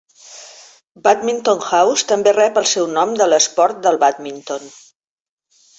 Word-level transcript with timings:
Badminton 1.07 1.61
House 1.67 2.09
també 2.13 2.35
rep 2.39 2.59
el 2.63 2.67
seu 2.73 2.91
nom 2.97 3.15
de 3.21 3.27
l"esport 3.29 3.87
del 3.87 4.05
bàdminton. 4.07 4.71